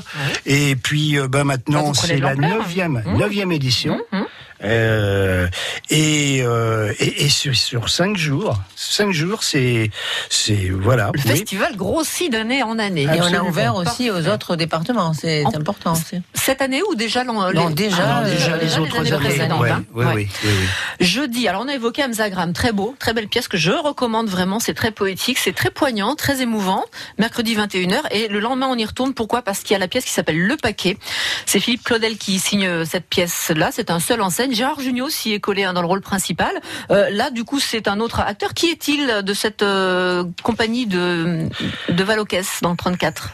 Et 0.45 0.75
puis, 0.75 1.17
euh, 1.17 1.27
ben 1.27 1.43
maintenant, 1.43 1.93
c'est 1.93 2.17
la 2.17 2.33
l'ampleur. 2.33 2.59
neuvième, 2.59 3.03
Mmh. 3.05 3.17
neuvième 3.17 3.51
édition. 3.51 3.99
Mmh. 4.11 4.17
Euh, 4.63 5.47
et, 5.89 6.39
euh, 6.43 6.93
et, 6.99 7.25
et 7.25 7.29
sur, 7.29 7.55
sur 7.55 7.89
cinq 7.89 8.17
jours, 8.17 8.57
cinq 8.75 9.11
jours, 9.11 9.43
c'est, 9.43 9.91
c'est 10.29 10.69
voilà. 10.69 11.11
Le 11.13 11.19
oui. 11.23 11.29
festival 11.37 11.75
grossit 11.75 12.31
d'année 12.31 12.63
en 12.63 12.79
année. 12.79 13.03
Et 13.03 13.21
on 13.21 13.33
a 13.33 13.41
ouvert 13.43 13.75
aussi 13.75 14.09
aux 14.09 14.27
autres 14.27 14.55
départements, 14.55 15.13
c'est 15.13 15.45
En- 15.45 15.53
important 15.53 15.93
aussi. 15.93 16.21
Cette 16.33 16.61
année 16.61 16.81
ou 16.89 16.95
déjà 16.95 17.23
l'an 17.23 17.51
Non, 17.51 17.67
les- 17.69 17.73
déjà, 17.75 17.97
Ah, 18.17 18.21
Non, 18.23 18.29
déjà 18.29 18.53
euh, 18.53 18.57
les 18.61 18.77
autres 18.79 18.99
années 18.99 19.11
années. 19.11 19.25
précédentes, 19.25 19.59
Ouais, 19.61 19.71
hein. 19.71 19.83
oui, 19.93 20.05
Ouais. 20.05 20.13
oui, 20.15 20.27
oui, 20.43 20.49
oui. 20.61 21.05
Jeudi, 21.05 21.47
alors 21.47 21.63
on 21.63 21.67
a 21.67 21.73
évoqué 21.73 22.03
Amzagram, 22.03 22.53
très 22.53 22.71
beau, 22.71 22.95
très 22.99 23.13
belle 23.13 23.27
pièce 23.27 23.47
que 23.47 23.57
je 23.57 23.71
recommande 23.71 24.27
vraiment, 24.29 24.59
c'est 24.59 24.73
très 24.73 24.91
poétique, 24.91 25.37
c'est 25.37 25.53
très 25.53 25.69
poignant, 25.71 26.15
très 26.15 26.41
émouvant, 26.41 26.83
mercredi 27.17 27.55
21h, 27.55 28.01
et 28.11 28.27
le 28.29 28.39
lendemain 28.39 28.67
on 28.69 28.77
y 28.77 28.85
retourne, 28.85 29.13
pourquoi? 29.13 29.41
Parce 29.41 29.59
qu'il 29.59 29.71
y 29.73 29.75
a 29.75 29.79
la 29.79 29.87
pièce 29.87 30.05
qui 30.05 30.11
s'appelle 30.11 30.37
Le 30.39 30.55
Paquet, 30.57 30.97
c'est 31.45 31.59
Philippe 31.59 31.83
Claudel 31.83 32.17
qui 32.17 32.39
signe 32.39 32.85
cette 32.85 33.07
pièce-là, 33.07 33.69
c'est 33.71 33.89
un 33.91 33.99
seul 33.99 34.21
en 34.21 34.29
scène, 34.29 34.44
Gérard 34.53 34.79
Jugnot 34.79 35.09
s'y 35.09 35.33
est 35.33 35.39
collé 35.39 35.63
hein, 35.63 35.73
dans 35.73 35.81
le 35.81 35.87
rôle 35.87 36.01
principal, 36.01 36.61
Euh, 36.91 37.09
là 37.09 37.29
du 37.29 37.43
coup 37.43 37.59
c'est 37.59 37.87
un 37.87 37.99
autre 37.99 38.19
acteur, 38.19 38.53
qui 38.53 38.67
est-il 38.67 39.21
de 39.23 39.33
cette 39.33 39.63
euh, 39.63 40.23
compagnie 40.43 40.85
de, 40.85 41.47
de 41.89 42.03
Valoquès 42.03 42.59
dans 42.61 42.71
le 42.71 42.77
34 42.77 43.29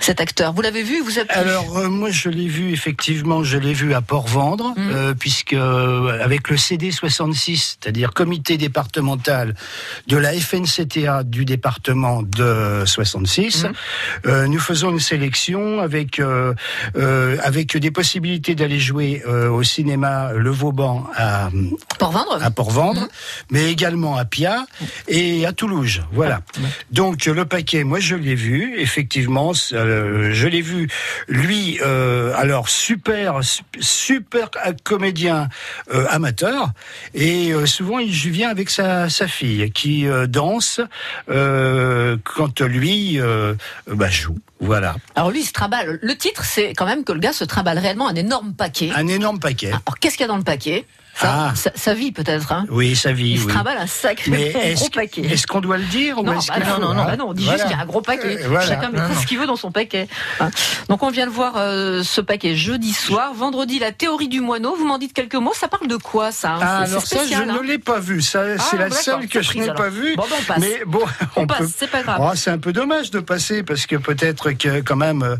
cet 0.00 0.20
acteur. 0.20 0.52
Vous 0.52 0.62
l'avez 0.62 0.82
vu 0.82 1.00
Vous 1.02 1.18
avez 1.18 1.28
Alors 1.30 1.76
euh, 1.78 1.88
moi 1.88 2.10
je 2.10 2.28
l'ai 2.28 2.48
vu 2.48 2.72
effectivement, 2.72 3.42
je 3.44 3.58
l'ai 3.58 3.72
vu 3.74 3.94
à 3.94 4.00
Port-Vendre, 4.00 4.74
Mhm. 4.76 4.90
euh, 4.92 5.14
puisque 5.14 5.52
euh, 5.54 6.22
avec 6.22 6.48
le 6.50 6.56
CD 6.56 6.90
66, 6.90 7.78
c'est-à-dire 7.80 8.12
comité 8.12 8.56
départemental 8.56 9.54
de 10.06 10.16
la 10.16 10.32
FNCTA 10.32 11.22
du 11.24 11.44
département 11.44 12.22
de 12.22 12.84
66, 12.86 13.64
Mhm. 13.64 13.72
euh, 14.26 14.46
nous 14.46 14.58
faisons 14.60 14.90
une 14.90 15.00
sélection 15.00 15.80
avec 15.80 16.20
avec 17.44 17.76
des 17.76 17.90
possibilités 17.90 18.54
d'aller 18.54 18.78
jouer 18.78 19.22
au 19.24 19.62
cinéma 19.62 20.32
Le 20.34 20.50
Vauban 20.50 21.06
à, 21.14 21.50
Port-Vendre, 21.98 23.00
Mhm. 23.02 23.08
mais 23.50 23.70
également 23.70 24.16
à 24.16 24.24
Pia 24.24 24.66
et 25.08 25.46
à 25.46 25.52
Toulouse. 25.52 26.02
Voilà. 26.12 26.40
Donc 26.90 27.26
le 27.26 27.44
paquet, 27.44 27.84
moi 27.84 28.00
je 28.00 28.14
l'ai 28.14 28.34
vu, 28.34 28.74
effectivement, 28.78 29.52
euh, 29.88 30.32
je 30.32 30.46
l'ai 30.46 30.60
vu. 30.60 30.88
Lui, 31.28 31.78
euh, 31.82 32.32
alors 32.36 32.68
super, 32.68 33.42
su- 33.42 33.62
super 33.80 34.50
comédien 34.84 35.48
euh, 35.92 36.06
amateur, 36.10 36.70
et 37.14 37.52
souvent 37.66 37.98
il 37.98 38.10
vient 38.10 38.50
avec 38.50 38.70
sa, 38.70 39.08
sa 39.08 39.26
fille 39.28 39.70
qui 39.72 40.06
danse 40.28 40.80
quand 41.26 42.60
lui 42.60 43.18
bah, 43.86 44.10
joue. 44.10 44.36
Voilà, 44.60 44.96
Alors 45.14 45.30
lui, 45.30 45.40
il 45.40 45.44
se 45.44 45.52
trimballe. 45.52 46.00
Le 46.02 46.16
titre, 46.16 46.44
c'est 46.44 46.72
quand 46.74 46.86
même 46.86 47.04
que 47.04 47.12
le 47.12 47.20
gars 47.20 47.32
se 47.32 47.44
trimballe 47.44 47.78
réellement 47.78 48.08
un 48.08 48.16
énorme 48.16 48.54
paquet. 48.54 48.90
un 48.94 49.06
énorme 49.06 49.38
paquet. 49.38 49.68
Alors 49.68 49.98
qu'est-ce 50.00 50.16
qu'il 50.16 50.22
y 50.22 50.24
a 50.24 50.28
dans 50.28 50.36
le 50.36 50.42
paquet? 50.42 50.84
Ah. 51.22 51.52
Sa, 51.54 51.70
sa 51.74 51.94
vie 51.94 52.12
peut-être. 52.12 52.52
Hein. 52.52 52.66
Oui, 52.70 52.94
sa 52.96 53.12
vie. 53.12 53.30
Il 53.32 53.40
se 53.40 53.46
oui. 53.46 53.52
trimballe 53.52 53.78
un 53.78 53.86
sacré 53.86 54.30
Mais 54.30 54.50
gros 54.50 54.60
est-ce 54.62 54.90
paquet. 54.90 55.22
est-ce 55.22 55.46
qu'on 55.46 55.60
doit 55.60 55.78
le 55.78 55.84
dire 55.84 56.18
ou 56.18 56.22
Non, 56.22 56.38
est-ce 56.38 56.48
bah 56.48 56.58
non, 56.60 56.78
non, 56.88 56.94
non, 56.94 57.02
Ah, 57.02 57.10
bah 57.10 57.16
non, 57.16 57.28
on 57.30 57.32
dit 57.32 57.44
voilà. 57.44 57.58
juste 57.58 57.68
qu'il 57.68 57.76
y 57.76 57.80
a 57.80 57.82
un 57.82 57.86
gros 57.86 58.00
paquet. 58.02 58.38
Euh, 58.44 58.48
voilà. 58.48 58.66
Chacun 58.66 58.90
met 58.90 58.98
ce 59.20 59.26
qu'il 59.26 59.38
veut 59.38 59.46
dans 59.46 59.56
son 59.56 59.70
paquet. 59.70 60.08
Hein. 60.40 60.50
Donc 60.88 61.02
on 61.02 61.10
vient 61.10 61.26
de 61.26 61.30
voir 61.32 61.54
euh, 61.56 62.02
ce 62.02 62.20
paquet 62.20 62.54
jeudi 62.56 62.92
soir. 62.92 63.32
Vendredi, 63.34 63.78
la 63.78 63.92
théorie 63.92 64.28
du 64.28 64.40
moineau. 64.40 64.74
Vous 64.76 64.84
m'en 64.86 64.98
dites 64.98 65.12
quelques 65.12 65.34
mots. 65.34 65.52
Ça 65.54 65.68
parle 65.68 65.88
de 65.88 65.96
quoi 65.96 66.30
ça 66.32 66.52
hein? 66.52 66.58
Ah, 66.62 66.82
C'est- 66.84 66.90
alors 66.92 67.02
c'est 67.06 67.14
ça, 67.16 67.22
je 67.22 67.26
spécial, 67.28 67.50
hein. 67.50 67.58
ne 67.62 67.66
l'ai 67.66 67.78
pas 67.78 67.98
vu. 68.00 68.22
Ça, 68.22 68.58
c'est 68.58 68.76
la 68.76 68.90
seule 68.90 69.26
que 69.28 69.42
je 69.42 69.58
n'ai 69.58 69.72
pas 69.72 69.88
vue. 69.88 70.14
Bon, 70.16 70.24
ben, 70.28 70.36
on 70.40 70.44
passe. 70.44 70.58
Mais 70.60 70.82
bon, 70.86 71.00
On 71.36 71.46
passe, 71.46 71.58
peut- 71.58 71.68
c'est 71.78 71.90
pas 71.90 72.02
grave. 72.02 72.18
Oh, 72.22 72.30
c'est 72.34 72.50
un 72.50 72.58
peu 72.58 72.72
dommage 72.72 73.10
de 73.10 73.20
passer 73.20 73.62
parce 73.62 73.86
que 73.86 73.96
peut-être 73.96 74.52
que 74.52 74.80
quand 74.80 74.96
même. 74.96 75.22
euh, 75.22 75.36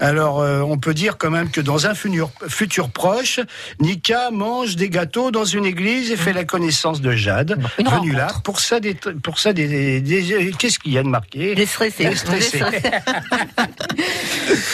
alors, 0.00 0.38
on 0.38 0.78
peut 0.78 0.94
dire 0.94 1.18
quand 1.18 1.30
même 1.30 1.50
que 1.50 1.60
dans 1.60 1.86
un 1.86 1.94
futur 1.94 2.90
proche, 2.90 3.40
Nika 3.80 4.30
mange 4.30 4.76
des 4.76 4.88
gâteaux 4.88 5.19
dans 5.30 5.44
une 5.44 5.66
église 5.66 6.10
et 6.10 6.16
fait 6.16 6.32
la 6.32 6.44
connaissance 6.44 7.02
de 7.02 7.12
Jade, 7.12 7.60
Une 7.78 7.88
venue 7.88 8.12
là 8.12 8.28
pour 8.44 8.60
ça 8.60 8.80
des, 8.80 8.94
pour 8.94 9.38
ça 9.38 9.52
des, 9.52 10.00
des- 10.00 10.52
qu'est-ce 10.58 10.78
qu'il 10.78 10.92
y 10.92 10.98
a 10.98 11.02
de 11.02 11.08
marqué? 11.08 11.54
Des 11.54 11.66
stressés. 11.66 12.04
Des 12.08 12.16
stressés. 12.16 12.58
Des 12.60 12.78
stressés. 12.78 12.90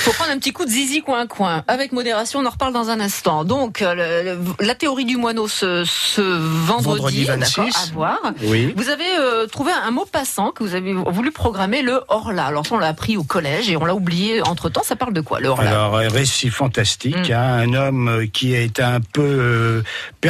Faut 0.04 0.12
prendre 0.12 0.30
un 0.30 0.38
petit 0.38 0.52
coup 0.52 0.64
de 0.64 0.70
zizi 0.70 1.02
coin 1.02 1.26
coin. 1.26 1.64
Avec 1.68 1.92
modération, 1.92 2.40
on 2.40 2.46
en 2.46 2.50
reparle 2.50 2.72
dans 2.72 2.88
un 2.90 3.00
instant. 3.00 3.44
Donc, 3.44 3.82
euh, 3.82 3.94
le- 3.94 4.34
le- 4.36 4.64
la 4.66 4.74
théorie 4.74 5.04
du 5.04 5.16
moineau 5.16 5.48
ce, 5.48 5.84
ce 5.84 6.20
vendredi, 6.20 7.24
Vendredi 7.24 7.24
26. 7.24 7.56
d'accord, 7.56 7.76
à 7.76 7.92
voir. 7.92 8.20
Oui. 8.44 8.72
Vous 8.76 8.88
avez 8.88 9.04
euh, 9.18 9.46
trouvé 9.46 9.72
un 9.72 9.90
mot 9.90 10.06
passant 10.10 10.50
que 10.52 10.62
vous 10.62 10.74
avez 10.74 10.92
voulu 10.92 11.32
programmer, 11.32 11.82
le 11.82 12.00
horla. 12.08 12.46
Alors 12.46 12.66
ça, 12.66 12.74
on 12.74 12.78
l'a 12.78 12.88
appris 12.88 13.16
au 13.16 13.24
collège 13.24 13.68
et 13.70 13.76
on 13.76 13.84
l'a 13.84 13.94
oublié 13.94 14.42
entre 14.42 14.68
temps. 14.68 14.82
Ça 14.84 14.96
parle 14.96 15.12
de 15.12 15.20
quoi, 15.20 15.40
le 15.40 15.48
horla 15.48 15.70
Alors, 15.70 15.96
un 15.98 16.08
récit 16.08 16.50
fantastique, 16.50 17.30
Mm. 17.30 17.32
hein, 17.32 17.56
un 17.58 17.74
homme 17.74 18.08
euh, 18.08 18.26
qui 18.26 18.54
est 18.54 18.80
un 18.80 19.00
peu 19.00 19.22
euh, 19.22 19.82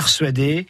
persuadé 0.07 0.67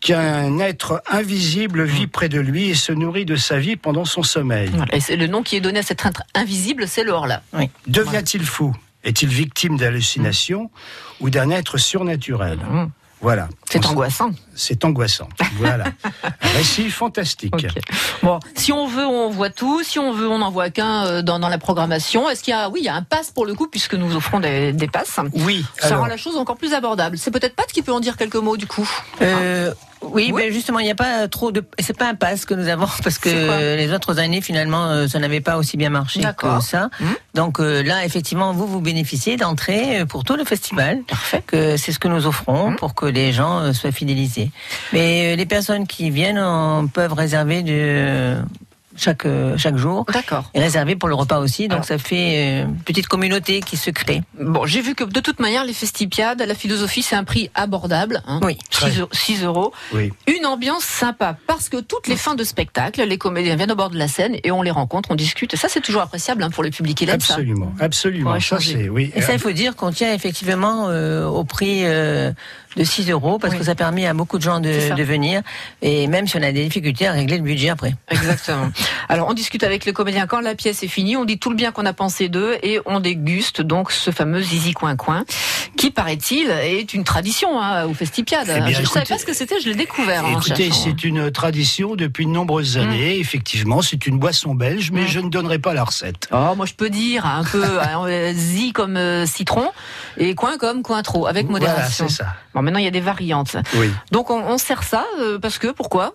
qu'un 0.00 0.60
être 0.60 1.02
invisible 1.10 1.82
vit 1.82 2.06
Mm. 2.06 2.10
près 2.10 2.28
de 2.28 2.38
lui 2.38 2.68
et 2.70 2.74
se 2.74 2.92
nourrit 2.92 3.24
de 3.24 3.34
sa 3.34 3.58
vie 3.58 3.74
pendant 3.74 4.04
son 4.04 4.22
sommeil. 4.22 4.70
Voilà. 4.72 4.94
Et 4.94 5.00
c'est 5.00 5.16
le 5.16 5.26
nom 5.26 5.42
qui 5.42 5.56
est 5.56 5.60
donné 5.60 5.80
à 5.80 5.82
cet 5.82 6.06
être 6.06 6.22
invisible, 6.34 6.86
c'est 6.86 7.02
le 7.02 7.10
horla. 7.10 7.42
Devient-il 7.88 8.44
fou? 8.44 8.72
Est-il 9.02 9.28
victime 9.30 9.76
d'hallucinations 9.76 10.70
ou 11.20 11.28
d'un 11.30 11.50
être 11.50 11.76
surnaturel? 11.78 12.58
Mm. 12.70 12.86
Voilà. 13.20 13.48
C'est 13.70 13.84
On- 13.84 13.90
angoissant. 13.90 14.30
C'est 14.54 14.84
angoissant. 14.84 15.28
Voilà. 15.56 15.84
Récit 16.40 16.88
fantastique. 16.90 17.52
Ok. 17.54 17.66
Bon, 18.22 18.38
si 18.54 18.72
on 18.72 18.86
veut, 18.86 19.04
on 19.06 19.28
voit 19.30 19.50
tout. 19.50 19.82
Si 19.82 19.98
on 19.98 20.12
veut, 20.12 20.28
on 20.28 20.38
n'en 20.38 20.50
voit 20.50 20.70
qu'un 20.70 21.06
euh, 21.06 21.22
dans, 21.22 21.38
dans 21.38 21.48
la 21.48 21.58
programmation. 21.58 22.28
Est-ce 22.30 22.42
qu'il 22.42 22.52
y 22.52 22.56
a, 22.56 22.68
oui, 22.70 22.80
il 22.82 22.86
y 22.86 22.88
a 22.88 22.94
un 22.94 23.02
pass 23.02 23.30
pour 23.30 23.44
le 23.46 23.54
coup, 23.54 23.66
puisque 23.66 23.94
nous 23.94 24.14
offrons 24.16 24.40
des, 24.40 24.72
des 24.72 24.86
passes. 24.88 25.18
Oui. 25.34 25.64
Ça 25.78 25.88
alors- 25.88 26.00
rend 26.00 26.06
la 26.06 26.16
chose 26.16 26.36
encore 26.36 26.56
plus 26.56 26.74
abordable. 26.74 27.18
C'est 27.18 27.30
peut-être 27.30 27.56
Pat 27.56 27.66
qui 27.70 27.82
peut 27.82 27.92
en 27.92 28.00
dire 28.00 28.16
quelques 28.16 28.36
mots 28.36 28.56
du 28.56 28.66
coup. 28.66 28.88
Euh, 29.22 29.74
oui, 30.02 30.30
Oui. 30.32 30.42
ben 30.42 30.52
justement, 30.52 30.78
il 30.78 30.84
n'y 30.84 30.90
a 30.90 30.94
pas 30.94 31.28
trop 31.28 31.52
de. 31.52 31.64
C'est 31.78 31.96
pas 31.96 32.08
un 32.08 32.14
pass 32.14 32.44
que 32.44 32.54
nous 32.54 32.68
avons 32.68 32.86
parce 33.02 33.18
que 33.18 33.76
les 33.76 33.92
autres 33.92 34.18
années, 34.18 34.40
finalement, 34.40 34.86
euh, 34.86 35.06
ça 35.08 35.18
n'avait 35.18 35.40
pas 35.40 35.56
aussi 35.56 35.76
bien 35.76 35.90
marché 35.90 36.20
que 36.36 36.60
ça. 36.60 36.88
Mhm. 37.00 37.06
Donc 37.34 37.60
euh, 37.60 37.82
là, 37.82 38.04
effectivement, 38.04 38.52
vous 38.52 38.66
vous 38.66 38.80
bénéficiez 38.80 39.36
d'entrée 39.36 40.00
euh, 40.00 40.06
pour 40.06 40.24
tout 40.24 40.36
le 40.36 40.44
festival. 40.44 41.02
Parfait. 41.08 41.42
Que 41.46 41.76
c'est 41.76 41.92
ce 41.92 41.98
que 41.98 42.08
nous 42.08 42.26
offrons 42.26 42.70
Mhm. 42.70 42.76
pour 42.76 42.94
que 42.94 43.06
les 43.06 43.32
gens 43.32 43.72
soient 43.72 43.92
fidélisés. 43.92 44.50
Mais 44.92 45.36
les 45.36 45.46
personnes 45.46 45.86
qui 45.86 46.10
viennent 46.10 46.42
peuvent 46.92 47.12
réserver 47.12 47.62
de 47.62 48.36
chaque 48.98 49.26
euh, 49.26 49.56
chaque 49.58 49.76
jour 49.76 50.04
D'accord. 50.12 50.50
et 50.54 50.60
réserver 50.60 50.96
pour 50.96 51.08
le 51.08 51.14
repas 51.14 51.38
aussi. 51.38 51.68
Donc 51.68 51.72
Alors. 51.76 51.84
ça 51.84 51.98
fait 51.98 52.62
euh, 52.62 52.64
une 52.64 52.76
petite 52.78 53.06
communauté 53.06 53.60
qui 53.60 53.76
se 53.76 53.90
crée. 53.90 54.22
Bon, 54.40 54.66
j'ai 54.66 54.80
vu 54.80 54.94
que 54.94 55.04
de 55.04 55.20
toute 55.20 55.40
manière, 55.40 55.64
les 55.64 55.72
festipiades, 55.72 56.42
la 56.46 56.54
philosophie, 56.54 57.02
c'est 57.02 57.16
un 57.16 57.24
prix 57.24 57.50
abordable. 57.54 58.22
Hein, 58.26 58.40
Oui. 58.42 58.58
6 58.70 58.98
euros- 59.00 59.08
6 59.12 59.42
euros. 59.44 59.72
Oui. 59.92 60.12
Une 60.26 60.46
ambiance 60.46 60.84
sympa. 60.84 61.36
Parce 61.46 61.68
que 61.68 61.78
toutes 61.78 62.08
les 62.08 62.16
fins 62.16 62.34
de 62.34 62.44
spectacle, 62.44 63.02
les 63.02 63.18
comédiens 63.18 63.56
viennent 63.56 63.72
au 63.72 63.76
bord 63.76 63.90
de 63.90 63.98
la 63.98 64.08
scène 64.08 64.36
et 64.44 64.50
on 64.50 64.62
les 64.62 64.70
rencontre, 64.70 65.10
on 65.10 65.14
discute. 65.14 65.54
Et 65.54 65.56
ça, 65.56 65.68
c'est 65.68 65.80
toujours 65.80 66.02
appréciable 66.02 66.42
hein, 66.42 66.50
pour 66.50 66.62
le 66.62 66.70
public. 66.70 67.00
Il 67.00 67.10
aime 67.10 67.20
ça. 67.20 67.34
Absolument. 67.34 67.72
Absolument. 67.80 68.32
Pour 68.34 68.42
Ça, 68.42 68.58
oui. 68.90 69.12
Et 69.14 69.22
ça, 69.22 69.32
il 69.32 69.38
faut 69.38 69.52
dire 69.52 69.76
qu'on 69.76 69.90
tient 69.92 70.12
effectivement 70.12 70.86
euh, 70.88 71.26
au 71.26 71.44
prix 71.44 71.80
euh, 71.84 72.32
de 72.76 72.84
6 72.84 73.10
euros 73.10 73.38
parce 73.38 73.52
Oui. 73.54 73.58
que 73.60 73.64
ça 73.64 73.74
permet 73.74 74.06
à 74.06 74.14
beaucoup 74.14 74.38
de 74.38 74.42
gens 74.42 74.60
de 74.60 74.68
venir 75.02 75.42
et 75.82 76.06
même 76.06 76.26
si 76.26 76.36
on 76.36 76.42
a 76.42 76.52
des 76.52 76.64
difficultés 76.64 77.06
à 77.06 77.12
régler 77.12 77.36
le 77.38 77.42
budget 77.42 77.68
après. 77.70 77.94
Exactement. 78.10 78.70
Alors, 79.08 79.28
on 79.28 79.34
discute 79.34 79.62
avec 79.64 79.84
les 79.84 79.92
comédiens 79.92 80.26
quand 80.26 80.40
la 80.40 80.54
pièce 80.54 80.82
est 80.82 80.88
finie, 80.88 81.16
on 81.16 81.24
dit 81.24 81.38
tout 81.38 81.50
le 81.50 81.56
bien 81.56 81.72
qu'on 81.72 81.86
a 81.86 81.92
pensé 81.92 82.28
d'eux 82.28 82.56
et 82.62 82.80
on 82.86 83.00
déguste 83.00 83.60
donc 83.62 83.90
ce 83.92 84.10
fameux 84.10 84.40
Zizi 84.40 84.72
Coin 84.72 84.96
Coin, 84.96 85.24
qui 85.76 85.90
paraît-il 85.90 86.50
est 86.50 86.94
une 86.94 87.04
tradition 87.04 87.60
hein, 87.60 87.84
au 87.86 87.94
Festipiade. 87.94 88.52
Eh 88.54 88.60
bien, 88.60 88.72
je 88.76 88.80
ne 88.82 88.86
savais 88.86 89.06
pas 89.06 89.18
ce 89.18 89.24
que 89.24 89.32
c'était, 89.34 89.60
je 89.60 89.68
l'ai 89.68 89.74
découvert. 89.74 90.24
en 90.24 90.30
Écoutez, 90.38 90.70
c'est 90.72 91.04
une 91.04 91.30
tradition 91.30 91.94
depuis 91.96 92.26
de 92.26 92.30
nombreuses 92.30 92.76
années. 92.78 93.18
Effectivement, 93.18 93.82
c'est 93.82 94.06
une 94.06 94.18
boisson 94.18 94.54
belge, 94.54 94.90
mais 94.92 95.02
Mm. 95.02 95.08
je 95.08 95.20
ne 95.20 95.28
donnerai 95.30 95.58
pas 95.58 95.74
la 95.74 95.84
recette. 95.84 96.28
Oh, 96.32 96.54
moi 96.56 96.66
je 96.66 96.74
peux 96.74 96.90
dire 96.90 97.24
un 97.26 97.44
peu 97.44 97.62
euh, 98.06 98.32
zi 98.34 98.72
comme 98.72 98.96
euh, 98.96 99.26
citron 99.26 99.68
et 100.16 100.34
coin 100.34 100.58
comme 100.58 100.82
cointreau 100.82 101.26
avec 101.26 101.46
Voilà, 101.48 101.66
modération. 101.66 102.08
c'est 102.08 102.14
ça. 102.22 102.34
bon, 102.54 102.62
maintenant 102.62 102.78
il 102.78 102.84
y 102.84 102.88
a 102.88 102.92
des 102.92 103.00
variantes. 103.00 103.56
Oui. 103.74 103.90
Donc 104.12 104.30
on, 104.30 104.42
on 104.42 104.58
sert 104.58 104.82
ça 104.82 105.04
euh, 105.20 105.38
parce 105.38 105.58
que 105.58 105.68
pourquoi? 105.68 106.14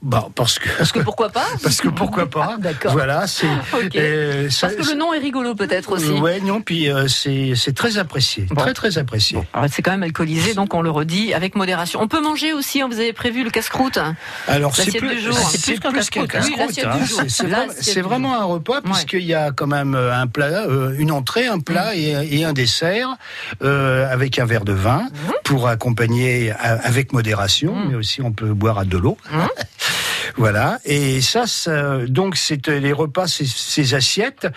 Bah, 0.00 0.28
parce 0.36 0.58
que. 0.60 0.68
Parce 0.78 0.92
que 0.92 1.00
pourquoi 1.00 1.28
pas 1.30 1.46
Parce 1.62 1.80
que 1.80 1.88
pourquoi 1.88 2.30
pas 2.30 2.56
D'accord. 2.58 2.92
Voilà, 2.92 3.26
c'est. 3.26 3.46
Euh, 3.96 4.48
Parce 4.60 4.74
que 4.74 4.86
le 4.90 4.94
nom 4.96 5.12
est 5.14 5.18
rigolo 5.18 5.54
peut-être 5.54 5.92
aussi. 5.92 6.10
Ouais, 6.10 6.40
non, 6.40 6.60
puis 6.60 6.90
euh, 6.90 7.08
c'est 7.08 7.54
c'est 7.56 7.74
très 7.74 7.98
apprécié, 7.98 8.46
Bon. 8.50 8.54
très 8.60 8.74
très 8.74 8.98
apprécié. 8.98 9.38
Alors, 9.52 9.66
c'est 9.72 9.82
quand 9.82 9.90
même 9.90 10.02
alcoolisé, 10.02 10.54
donc 10.54 10.74
on 10.74 10.82
le 10.82 10.90
redit 10.90 11.32
avec 11.34 11.54
modération. 11.56 12.00
On 12.02 12.08
peut 12.08 12.20
manger 12.20 12.52
aussi, 12.52 12.80
hein, 12.80 12.88
vous 12.90 12.98
avez 12.98 13.12
prévu 13.12 13.44
le 13.44 13.50
casse-croûte 13.50 13.98
Alors 14.46 14.74
c'est 14.76 14.96
plus, 14.98 15.16
du 15.16 15.20
jour. 15.20 15.34
c'est 15.36 15.58
C'est 15.58 15.72
plus 15.80 15.80
qu'un 16.10 16.26
casse-croûte, 16.26 16.84
hein. 16.84 16.90
Hein. 16.92 17.66
C'est- 17.80 18.00
vraiment, 18.02 18.34
un 18.40 18.44
repas 18.44 18.80
puisqu'il 18.82 19.24
y 19.24 19.34
a 19.34 19.50
quand 19.52 19.66
même 19.66 19.94
euh, 19.94 20.12
un 20.14 20.26
plat, 20.26 20.64
euh, 20.68 20.94
une 20.98 21.10
entrée, 21.10 21.46
un 21.46 21.58
plat 21.60 21.92
Mm. 21.92 21.98
et, 21.98 22.38
et 22.40 22.44
un 22.44 22.52
dessert 22.52 23.16
euh, 23.62 24.10
avec 24.12 24.38
un 24.38 24.44
verre 24.46 24.64
de 24.64 24.72
vin 24.72 25.02
Mm. 25.02 25.30
pour 25.44 25.68
accompagner 25.68 26.52
avec 26.60 27.12
modération, 27.12 27.74
Mm. 27.74 27.88
mais 27.90 27.94
aussi 27.96 28.22
on 28.22 28.32
peut 28.32 28.52
boire 28.52 28.78
à 28.78 28.84
de 28.84 28.96
l'eau. 28.98 29.16
Voilà. 30.38 30.78
Et 30.84 31.20
ça, 31.20 31.46
ça- 31.46 32.06
donc 32.06 32.36
c'est 32.36 32.68
euh, 32.68 32.78
les 32.78 32.92
repas, 32.92 33.26
ces, 33.26 33.94
assiettes, 33.94 34.48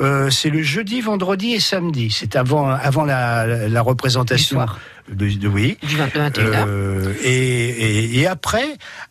euh, 0.00 0.30
c'est 0.30 0.50
le 0.50 0.62
jeudi, 0.62 1.00
vendredi 1.00 1.52
et 1.52 1.60
samedi. 1.60 2.10
C'est 2.10 2.36
avant 2.36 2.68
avant 2.68 3.04
la, 3.04 3.80
représentation. 3.80 4.66
De, 5.12 5.28
de- 5.28 5.48
oui. 5.48 5.78
du 5.82 5.96
21h. 5.96 6.40
Euh, 6.66 7.14
et, 7.24 7.30
et, 7.30 8.18
et 8.20 8.26
après, 8.26 8.66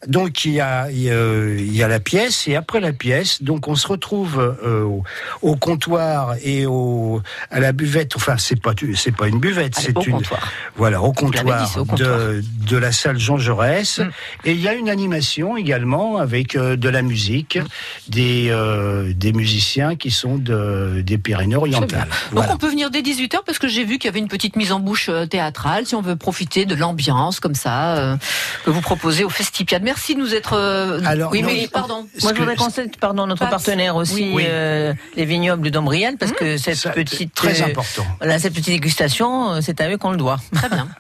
donc 0.08 0.46
il 0.46 0.54
y 0.54 0.60
a 0.62 0.90
il 0.92 1.02
y, 1.02 1.10
a- 1.10 1.50
il 1.58 1.76
y 1.76 1.82
a 1.84 1.88
la 1.88 2.00
pièce 2.00 2.48
et 2.48 2.56
après 2.56 2.80
la 2.80 2.94
pièce, 2.94 3.42
donc 3.42 3.68
on 3.68 3.76
se 3.76 3.88
retrouve 3.88 4.38
euh, 4.64 4.84
au, 4.84 5.04
au 5.42 5.56
comptoir 5.56 6.36
et 6.44 6.66
au 6.66 7.22
à 7.52 7.60
la 7.60 7.72
buvette. 7.72 8.16
Enfin, 8.16 8.38
c'est 8.38 8.62
pas 8.62 8.74
c'est 8.96 9.16
pas 9.16 9.28
une 9.28 9.40
buvette, 9.40 9.76
c'est 9.76 9.88
une 10.06 10.14
comptoir. 10.14 10.52
voilà 10.76 11.02
au 11.02 11.12
dit, 11.12 11.16
comptoir, 11.18 11.68
c'est 11.68 11.80
au 11.80 11.86
comptoir. 11.86 12.18
de 12.20 12.44
de 12.68 12.78
la 12.78 12.92
salle 12.92 13.18
Jean 13.20 13.38
Jaurès. 13.38 14.00
Mm. 14.00 14.10
Et 14.46 14.52
il 14.54 14.62
y 14.62 14.68
a 14.68 14.74
une 14.74 14.90
animation 14.90 15.58
également 15.58 16.18
avec 16.18 16.56
euh, 16.56 16.76
de 16.76 16.90
la 16.90 17.02
musique, 17.02 17.58
Mm. 17.58 17.66
des 18.10 18.48
euh, 18.52 19.14
des 19.16 19.34
musiciens 19.34 19.96
qui 19.96 20.12
sont 20.12 20.38
de 20.38 21.02
des 21.02 21.18
Pyrénées-Orientales. 21.18 22.08
Donc 22.08 22.10
Voilà. 22.34 22.54
on 22.54 22.58
peut 22.58 22.70
venir 22.70 22.92
dès 22.92 23.02
18h 23.02 23.40
parce 23.46 23.58
que 23.60 23.68
j'ai 23.68 23.84
vu 23.84 23.98
qu'il 23.98 24.06
y 24.06 24.10
avait 24.10 24.20
une 24.20 24.28
petite 24.28 24.56
mise 24.56 24.72
en 24.72 24.80
bouche 24.80 25.10
euh, 25.10 25.26
théâtrale 25.26 25.87
si 25.88 25.96
on 25.96 26.02
veut 26.02 26.16
profiter 26.16 26.66
de 26.66 26.76
l'ambiance 26.76 27.40
comme 27.40 27.56
ça 27.56 27.96
euh, 27.98 28.18
que 28.66 28.70
vous 28.70 28.82
proposez 28.82 29.24
au 29.24 29.30
Festipiade. 29.30 29.84
Merci 29.84 30.16
de 30.16 30.20
nous 30.20 30.36
être 30.36 30.54
euh, 30.54 31.02
Alors, 31.06 31.32
oui 31.32 31.42
non, 31.42 31.48
mais 31.50 31.68
pardon. 31.68 32.08
Moi, 32.22 32.34
je 32.34 32.40
voudrais 32.40 32.56
qu'on 32.56 32.68
pardon, 33.00 33.26
notre 33.28 33.40
Pat. 33.40 33.50
partenaire 33.50 33.96
aussi, 33.96 34.32
Oui. 34.34 34.46
euh, 34.48 34.94
les 35.16 35.26
vignobles 35.26 35.72
d'Ombriel, 35.72 36.18
parce 36.18 36.32
que 36.34 36.58
cette 36.58 36.76
Ça, 36.76 36.90
petite, 36.92 37.34
très 37.34 37.62
euh, 37.62 37.66
important. 37.68 38.06
voilà, 38.20 38.38
cette 38.40 38.54
petite 38.54 38.68
dégustation, 38.74 39.62
c'est 39.62 39.82
à 39.82 39.90
eux 39.90 39.98
qu'on 39.98 40.12
le 40.12 40.18
doit. 40.18 40.38
Très 40.54 40.70
bien. 40.70 40.88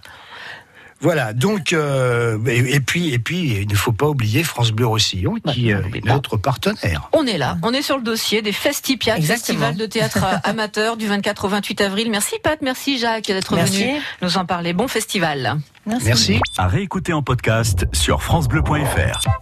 Voilà, 0.99 1.33
donc 1.33 1.73
euh, 1.73 2.39
et, 2.47 2.75
et 2.75 2.79
puis 2.79 3.13
et 3.13 3.19
puis 3.19 3.61
il 3.61 3.67
ne 3.67 3.75
faut 3.75 3.91
pas 3.91 4.07
oublier 4.07 4.43
France 4.43 4.71
Bleu 4.71 4.87
Roussillon 4.87 5.35
qui 5.53 5.71
Bah, 5.71 5.77
euh, 5.77 5.95
est 5.95 6.05
notre 6.05 6.37
partenaire. 6.37 7.09
On 7.13 7.25
est 7.27 7.37
là, 7.37 7.57
on 7.61 7.71
est 7.73 7.83
sur 7.83 7.97
le 7.97 8.03
dossier 8.03 8.41
des 8.41 8.49
Exactement. 8.49 9.19
festival 9.19 9.75
de 9.75 9.85
théâtre 9.85 10.25
amateur 10.43 10.97
du 10.97 11.05
24 11.07 11.45
au 11.45 11.49
28 11.49 11.81
avril. 11.81 12.09
Merci 12.09 12.35
Pat, 12.43 12.59
merci 12.63 12.97
Jacques 12.97 13.27
d'être 13.27 13.55
Merci. 13.55 13.83
venu 13.83 14.01
nous 14.23 14.37
en 14.37 14.45
parler. 14.45 14.73
Bon 14.73 14.87
festival. 14.87 15.57
Merci. 15.85 16.39
À 16.57 16.67
réécouter 16.67 17.13
en 17.13 17.21
podcast 17.21 17.85
sur 17.93 18.23
FranceBleu.fr. 18.23 19.37